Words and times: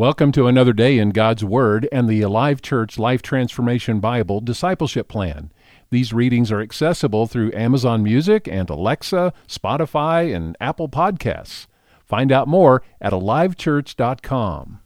Welcome 0.00 0.32
to 0.32 0.46
another 0.46 0.72
day 0.72 0.96
in 0.96 1.10
God's 1.10 1.44
Word 1.44 1.86
and 1.92 2.08
the 2.08 2.22
Alive 2.22 2.62
Church 2.62 2.98
Life 2.98 3.20
Transformation 3.20 4.00
Bible 4.00 4.40
Discipleship 4.40 5.08
Plan. 5.08 5.52
These 5.90 6.14
readings 6.14 6.50
are 6.50 6.62
accessible 6.62 7.26
through 7.26 7.52
Amazon 7.52 8.02
Music 8.02 8.48
and 8.48 8.70
Alexa, 8.70 9.34
Spotify, 9.46 10.34
and 10.34 10.56
Apple 10.58 10.88
Podcasts. 10.88 11.66
Find 12.02 12.32
out 12.32 12.48
more 12.48 12.82
at 12.98 13.12
alivechurch.com. 13.12 14.80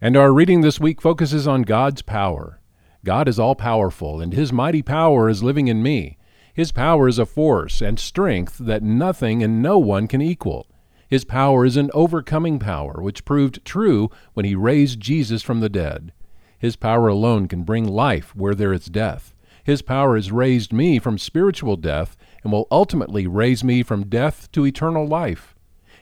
And 0.00 0.16
our 0.16 0.32
reading 0.32 0.62
this 0.62 0.80
week 0.80 1.02
focuses 1.02 1.46
on 1.46 1.60
God's 1.60 2.00
power. 2.00 2.58
God 3.04 3.28
is 3.28 3.38
all 3.38 3.56
powerful, 3.56 4.22
and 4.22 4.32
His 4.32 4.54
mighty 4.54 4.80
power 4.80 5.28
is 5.28 5.42
living 5.42 5.68
in 5.68 5.82
me. 5.82 6.16
His 6.54 6.72
power 6.72 7.08
is 7.08 7.18
a 7.18 7.26
force 7.26 7.82
and 7.82 8.00
strength 8.00 8.56
that 8.56 8.82
nothing 8.82 9.42
and 9.42 9.60
no 9.60 9.76
one 9.76 10.08
can 10.08 10.22
equal. 10.22 10.66
His 11.08 11.24
power 11.24 11.64
is 11.64 11.76
an 11.76 11.90
overcoming 11.94 12.58
power, 12.58 13.00
which 13.00 13.24
proved 13.24 13.64
true 13.64 14.10
when 14.34 14.44
he 14.44 14.54
raised 14.54 15.00
Jesus 15.00 15.42
from 15.42 15.60
the 15.60 15.68
dead. 15.68 16.12
His 16.58 16.76
power 16.76 17.08
alone 17.08 17.48
can 17.48 17.62
bring 17.62 17.86
life 17.86 18.34
where 18.34 18.54
there 18.54 18.72
is 18.72 18.86
death. 18.86 19.34
His 19.62 19.82
power 19.82 20.16
has 20.16 20.32
raised 20.32 20.72
me 20.72 20.98
from 20.98 21.18
spiritual 21.18 21.76
death 21.76 22.16
and 22.42 22.52
will 22.52 22.68
ultimately 22.70 23.26
raise 23.26 23.62
me 23.62 23.82
from 23.82 24.08
death 24.08 24.50
to 24.52 24.64
eternal 24.64 25.06
life. 25.06 25.54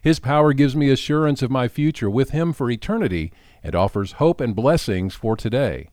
His 0.02 0.20
power 0.20 0.52
gives 0.52 0.77
me 0.77 0.90
assurance 0.90 1.42
of 1.42 1.50
my 1.50 1.66
future 1.66 2.10
with 2.10 2.30
Him 2.30 2.52
for 2.52 2.70
eternity 2.70 3.32
and 3.62 3.74
offers 3.74 4.12
hope 4.12 4.41
and 4.41 4.55
blessings 4.55 5.14
for 5.14 5.34
today. 5.34 5.88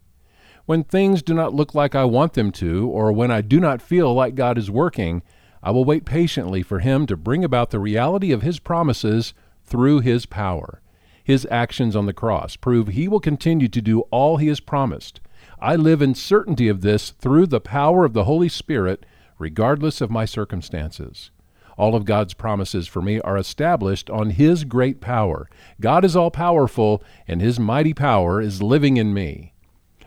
When 0.66 0.84
things 0.84 1.22
do 1.22 1.34
not 1.34 1.54
look 1.54 1.74
like 1.74 1.96
I 1.96 2.04
want 2.04 2.34
them 2.34 2.52
to, 2.54 2.90
or 2.90 3.12
when 3.12 3.32
I 3.32 3.42
do 3.42 3.60
not 3.60 3.82
feel 3.82 4.14
like 4.14 4.36
God 4.36 4.58
is 4.58 4.70
working, 4.70 5.24
I 5.64 5.72
will 5.72 5.86
wait 5.86 6.06
patiently 6.06 6.64
for 6.64 6.80
him 6.80 7.06
to 7.08 7.18
bring 7.18 7.44
about 7.44 7.70
the 7.70 7.80
reality 7.80 8.32
of 8.32 8.42
his 8.42 8.60
promises 8.60 9.34
through 9.64 10.00
his 10.00 10.26
power. 10.26 10.82
His 11.24 11.48
actions 11.52 11.96
on 11.96 12.08
the 12.08 12.14
cross 12.14 12.56
prove 12.56 12.90
he 12.90 13.08
will 13.08 13.20
continue 13.20 13.68
to 13.68 13.82
do 13.82 14.02
all 14.12 14.38
he 14.38 14.48
has 14.48 14.60
promised. 14.60 15.22
I 15.60 15.76
live 15.76 16.02
in 16.02 16.16
certainty 16.16 16.68
of 16.68 16.82
this 16.82 17.12
through 17.12 17.48
the 17.48 17.62
power 17.62 18.04
of 18.04 18.14
the 18.14 18.24
Holy 18.24 18.50
Spirit, 18.50 19.06
regardless 19.38 20.02
of 20.02 20.10
my 20.10 20.26
circumstances. 20.26 21.30
All 21.78 21.96
of 21.96 22.06
God's 22.06 22.34
promises 22.34 22.88
for 22.88 23.02
me 23.02 23.20
are 23.22 23.38
established 23.38 24.10
on 24.10 24.32
His 24.32 24.66
great 24.66 25.02
power. 25.02 25.50
God 25.80 26.04
is 26.04 26.16
all 26.16 26.32
powerful, 26.32 27.04
and 27.28 27.42
His 27.42 27.60
mighty 27.60 27.94
power 27.94 28.42
is 28.42 28.62
living 28.62 28.98
in 28.98 29.14
me. 29.14 29.51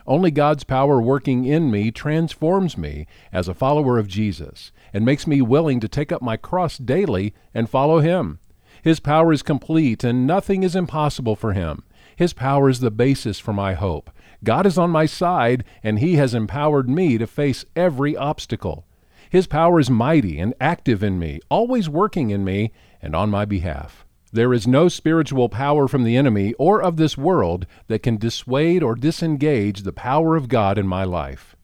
Only 0.07 0.29
God's 0.29 0.63
power 0.63 1.01
working 1.01 1.45
in 1.45 1.71
me 1.71 1.89
transforms 1.89 2.77
me 2.77 3.07
as 3.31 3.47
a 3.47 3.55
follower 3.55 3.97
of 3.97 4.07
Jesus 4.07 4.71
and 4.93 5.03
makes 5.03 5.25
me 5.25 5.41
willing 5.41 5.79
to 5.79 5.87
take 5.87 6.11
up 6.11 6.21
my 6.21 6.37
cross 6.37 6.77
daily 6.77 7.33
and 7.53 7.69
follow 7.69 7.99
Him. 7.99 8.39
His 8.83 8.99
power 8.99 9.33
is 9.33 9.41
complete 9.41 10.03
and 10.03 10.27
nothing 10.27 10.61
is 10.61 10.75
impossible 10.75 11.35
for 11.35 11.53
Him. 11.53 11.83
His 12.15 12.33
power 12.33 12.69
is 12.69 12.81
the 12.81 12.91
basis 12.91 13.39
for 13.39 13.51
my 13.51 13.73
hope. 13.73 14.11
God 14.43 14.67
is 14.67 14.77
on 14.77 14.91
my 14.91 15.07
side 15.07 15.63
and 15.83 15.97
He 15.97 16.15
has 16.15 16.35
empowered 16.35 16.87
me 16.87 17.17
to 17.17 17.25
face 17.25 17.65
every 17.75 18.15
obstacle. 18.15 18.85
His 19.29 19.47
power 19.47 19.79
is 19.79 19.89
mighty 19.89 20.39
and 20.39 20.53
active 20.61 21.03
in 21.03 21.17
me, 21.17 21.39
always 21.49 21.89
working 21.89 22.29
in 22.29 22.45
me 22.45 22.71
and 23.01 23.15
on 23.15 23.31
my 23.31 23.43
behalf. 23.43 24.04
There 24.35 24.53
is 24.53 24.67
no 24.67 24.89
spiritual 24.89 25.47
power 25.47 25.87
from 25.87 26.03
the 26.03 26.17
enemy 26.17 26.53
or 26.59 26.83
of 26.83 26.97
this 26.97 27.17
world 27.17 27.65
that 27.87 28.03
can 28.03 28.17
dissuade 28.17 28.83
or 28.83 28.93
disengage 28.93 29.83
the 29.83 29.93
power 29.93 30.35
of 30.35 30.49
God 30.49 30.77
in 30.77 30.85
my 30.85 31.05
life. 31.05 31.55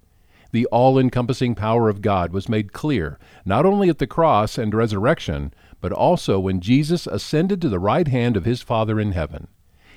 The 0.54 0.66
all 0.68 0.98
encompassing 0.98 1.54
power 1.54 1.90
of 1.90 2.02
God 2.02 2.32
was 2.32 2.48
made 2.48 2.72
clear 2.72 3.20
not 3.44 3.66
only 3.66 3.90
at 3.90 3.98
the 3.98 4.08
cross 4.08 4.58
and 4.58 4.74
resurrection, 4.74 5.54
but 5.82 5.92
also 5.92 6.40
when 6.40 6.62
Jesus 6.62 7.08
ascended 7.08 7.62
to 7.62 7.68
the 7.68 7.78
right 7.78 8.08
hand 8.08 8.38
of 8.38 8.46
his 8.46 8.62
Father 8.62 9.02
in 9.02 9.12
heaven. 9.12 9.50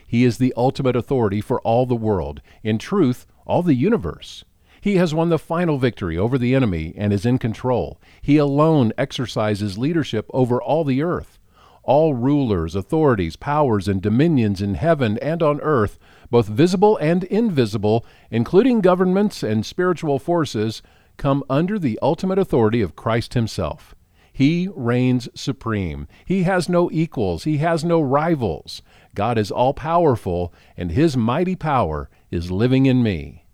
He 0.05 0.25
is 0.25 0.39
the 0.39 0.53
ultimate 0.57 0.97
authority 0.97 1.41
for 1.41 1.61
all 1.61 1.87
the 1.87 1.95
world, 1.95 2.43
in 2.65 2.79
truth, 2.79 3.25
all 3.47 3.63
the 3.63 3.75
universe. 3.75 4.45
He 4.81 4.97
has 4.97 5.15
won 5.15 5.29
the 5.29 5.39
final 5.39 5.79
victory 5.79 6.19
over 6.19 6.37
the 6.37 6.57
enemy 6.57 6.93
and 6.97 7.13
is 7.13 7.25
in 7.25 7.39
control. 7.39 8.01
He 8.21 8.37
alone 8.37 8.93
exercises 8.99 9.79
leadership 9.79 10.27
over 10.35 10.61
all 10.61 10.83
the 10.83 11.01
earth. 11.01 11.39
All 11.85 12.15
rulers, 12.15 12.75
authorities, 12.75 13.37
powers, 13.37 13.89
and 13.89 14.01
dominions 14.01 14.61
in 14.63 14.75
heaven 14.75 15.19
and 15.19 15.43
on 15.43 15.61
earth, 15.61 15.99
both 16.31 16.47
visible 16.47 16.97
and 16.97 17.25
invisible, 17.25 18.05
including 18.31 18.81
governments 18.81 19.43
and 19.43 19.65
spiritual 19.65 20.19
forces, 20.19 20.83
come 21.17 21.45
under 21.49 21.79
the 21.79 21.99
ultimate 22.03 22.39
authority 22.39 22.81
of 22.81 22.97
Christ 22.97 23.35
Himself. 23.35 23.95
He 24.33 24.69
reigns 24.75 25.29
supreme. 25.35 26.09
He 26.25 26.43
has 26.43 26.69
no 26.69 26.91
equals. 26.91 27.45
He 27.45 27.59
has 27.59 27.85
no 27.85 28.01
rivals. 28.01 28.83
God 29.15 29.39
is 29.39 29.53
all 29.53 29.75
powerful, 29.75 30.53
and 30.77 30.91
His 30.91 31.17
mighty 31.17 31.55
power 31.55 32.11
is 32.33 32.51
living 32.51 32.87
in 32.87 33.03
me. 33.03 33.45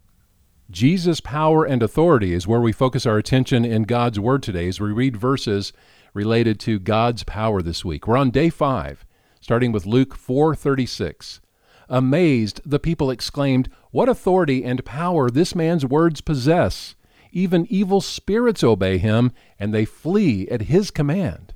Jesus' 0.70 1.20
power 1.20 1.64
and 1.64 1.82
authority 1.82 2.32
is 2.32 2.46
where 2.46 2.60
we 2.60 2.72
focus 2.72 3.04
our 3.04 3.18
attention 3.18 3.64
in 3.64 3.82
God's 3.82 4.18
Word 4.18 4.42
today 4.42 4.68
as 4.68 4.80
we 4.80 4.90
read 4.90 5.16
verses 5.16 5.72
related 6.14 6.58
to 6.60 6.78
God's 6.78 7.22
power 7.24 7.62
this 7.62 7.84
week. 7.84 8.06
We're 8.06 8.16
on 8.16 8.30
day 8.30 8.50
5, 8.50 9.04
starting 9.40 9.72
with 9.72 9.86
Luke 9.86 10.14
4:36. 10.16 11.40
Amazed, 11.88 12.60
the 12.64 12.78
people 12.78 13.10
exclaimed, 13.10 13.68
"What 13.90 14.08
authority 14.08 14.64
and 14.64 14.84
power 14.84 15.30
this 15.30 15.54
man's 15.54 15.84
words 15.84 16.20
possess! 16.20 16.94
Even 17.32 17.66
evil 17.70 18.00
spirits 18.00 18.62
obey 18.62 18.98
him, 18.98 19.32
and 19.58 19.72
they 19.72 19.84
flee 19.84 20.48
at 20.48 20.62
his 20.62 20.90
command." 20.90 21.54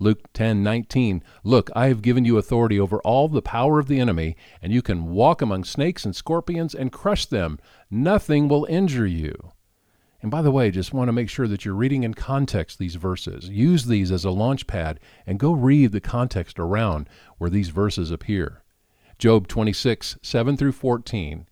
Luke 0.00 0.32
10:19 0.32 1.22
Look, 1.42 1.70
I 1.74 1.88
have 1.88 2.02
given 2.02 2.24
you 2.24 2.38
authority 2.38 2.78
over 2.78 2.98
all 3.00 3.28
the 3.28 3.42
power 3.42 3.78
of 3.78 3.88
the 3.88 4.00
enemy, 4.00 4.36
and 4.62 4.72
you 4.72 4.80
can 4.80 5.10
walk 5.10 5.42
among 5.42 5.64
snakes 5.64 6.04
and 6.04 6.14
scorpions 6.14 6.74
and 6.74 6.92
crush 6.92 7.26
them. 7.26 7.58
Nothing 7.90 8.48
will 8.48 8.64
injure 8.66 9.06
you. 9.06 9.52
And 10.20 10.30
by 10.30 10.42
the 10.42 10.50
way, 10.50 10.70
just 10.70 10.92
want 10.92 11.08
to 11.08 11.12
make 11.12 11.30
sure 11.30 11.46
that 11.46 11.64
you're 11.64 11.74
reading 11.74 12.02
in 12.02 12.14
context 12.14 12.78
these 12.78 12.96
verses. 12.96 13.48
Use 13.48 13.86
these 13.86 14.10
as 14.10 14.24
a 14.24 14.30
launch 14.30 14.66
pad 14.66 14.98
and 15.26 15.38
go 15.38 15.52
read 15.52 15.92
the 15.92 16.00
context 16.00 16.58
around 16.58 17.08
where 17.38 17.50
these 17.50 17.68
verses 17.68 18.10
appear. 18.10 18.62
Job 19.18 19.46
26, 19.46 20.18
7 20.20 20.56
through 20.56 20.72
14. 20.72 21.46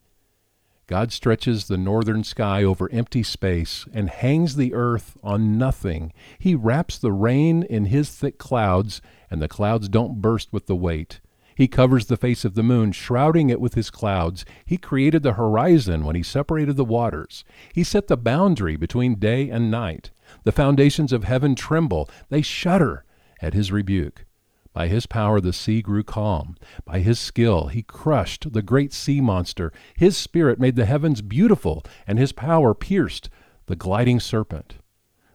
God 0.89 1.11
stretches 1.11 1.67
the 1.67 1.77
northern 1.77 2.23
sky 2.23 2.63
over 2.63 2.89
empty 2.93 3.25
space 3.25 3.87
and 3.93 4.09
hangs 4.09 4.55
the 4.55 4.73
earth 4.73 5.17
on 5.23 5.59
nothing. 5.59 6.13
He 6.39 6.55
wraps 6.55 6.97
the 6.97 7.11
rain 7.11 7.65
in 7.65 7.87
his 7.87 8.11
thick 8.11 8.39
clouds, 8.39 9.01
and 9.29 9.43
the 9.43 9.49
clouds 9.49 9.89
don't 9.89 10.21
burst 10.21 10.53
with 10.53 10.67
the 10.67 10.77
weight. 10.77 11.21
He 11.57 11.69
covers 11.69 12.07
the 12.07 12.19
face 12.19 12.45
of 12.45 12.55
the 12.55 12.63
moon, 12.63 12.93
shrouding 12.93 13.49
it 13.49 13.61
with 13.61 13.75
his 13.75 13.91
clouds. 13.91 14.45
He 14.67 14.77
created 14.77 15.23
the 15.23 15.33
horizon 15.33 16.05
when 16.05 16.15
he 16.15 16.23
separated 16.23 16.77
the 16.77 16.85
waters. 16.85 17.45
He 17.73 17.83
set 17.83 18.09
the 18.09 18.17
boundary 18.19 18.77
between 18.77 19.15
day 19.15 19.49
and 19.49 19.71
night. 19.71 20.11
The 20.45 20.53
foundations 20.53 21.15
of 21.15 21.25
heaven 21.25 21.55
tremble, 21.55 22.11
they 22.29 22.43
shudder 22.43 23.05
at 23.41 23.55
his 23.55 23.73
rebuke. 23.73 24.27
By 24.75 24.89
his 24.89 25.07
power 25.07 25.41
the 25.41 25.55
sea 25.55 25.81
grew 25.81 26.03
calm. 26.03 26.57
By 26.85 26.99
his 26.99 27.19
skill 27.19 27.69
he 27.69 27.83
crushed 27.83 28.53
the 28.53 28.61
great 28.61 28.93
sea 28.93 29.23
monster. 29.23 29.73
His 29.97 30.15
spirit 30.15 30.61
made 30.61 30.77
the 30.77 30.85
heavens 30.85 31.23
beautiful, 31.23 31.83
and 32.07 32.19
his 32.19 32.33
power 32.33 32.75
pierced 32.75 33.31
the 33.65 33.77
gliding 33.77 34.21
serpent. 34.21 34.77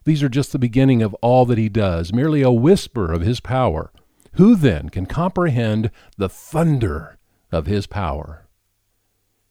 These 0.04 0.22
are 0.22 0.30
just 0.30 0.52
the 0.52 0.60
beginning 0.60 1.02
of 1.02 1.16
all 1.16 1.48
that 1.48 1.58
he 1.58 1.70
does, 1.70 2.14
merely 2.14 2.44
a 2.44 2.52
whisper 2.52 3.12
of 3.12 3.22
his 3.22 3.40
power. 3.40 3.92
Who 4.36 4.56
then 4.56 4.90
can 4.90 5.08
comprehend 5.08 5.92
the 6.18 6.30
thunder 6.30 7.18
of 7.52 7.66
his 7.66 7.86
power? 7.86 8.48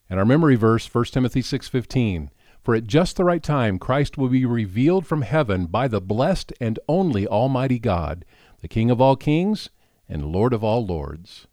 And 0.08 0.18
our 0.18 0.24
memory 0.24 0.56
verse 0.56 0.86
1 0.86 1.12
Timothy 1.12 1.42
6:15 1.42 2.30
For 2.62 2.74
at 2.74 2.86
just 2.86 3.16
the 3.16 3.24
right 3.24 3.42
time 3.42 3.78
Christ 3.78 4.16
will 4.16 4.28
be 4.28 4.46
revealed 4.46 5.06
from 5.06 5.22
heaven 5.22 5.66
by 5.66 5.86
the 5.86 6.00
blessed 6.00 6.52
and 6.60 6.78
only 6.88 7.26
almighty 7.26 7.78
God, 7.78 8.24
the 8.62 8.68
King 8.68 8.90
of 8.90 9.00
all 9.02 9.16
kings 9.16 9.68
and 10.08 10.32
Lord 10.32 10.54
of 10.54 10.64
all 10.64 10.84
lords. 10.84 11.46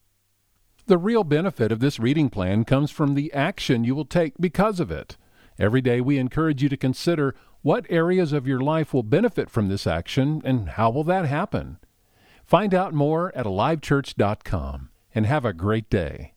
The 0.86 0.98
real 0.98 1.26
benefit 1.26 1.70
of 1.70 1.82
this 1.82 2.00
reading 2.00 2.30
plan 2.30 2.64
comes 2.64 2.92
from 2.92 3.14
the 3.14 3.32
action 3.34 3.84
you 3.84 3.94
will 3.94 4.06
take 4.06 4.36
because 4.40 4.80
of 4.80 4.90
it. 4.90 5.18
Every 5.60 5.82
day 5.82 6.00
we 6.00 6.18
encourage 6.18 6.64
you 6.64 6.70
to 6.70 6.78
consider 6.78 7.36
what 7.62 7.86
areas 7.90 8.32
of 8.32 8.48
your 8.48 8.62
life 8.62 8.94
will 8.94 9.04
benefit 9.04 9.50
from 9.50 9.68
this 9.68 9.86
action 9.86 10.42
and 10.46 10.70
how 10.70 10.90
will 10.90 11.04
that 11.04 11.26
happen? 11.26 11.78
Find 12.48 12.74
out 12.74 12.94
more 12.94 13.36
at 13.36 13.46
alivechurch.com 13.46 14.90
and 15.14 15.26
have 15.26 15.44
a 15.44 15.52
great 15.52 15.90
day. 15.90 16.32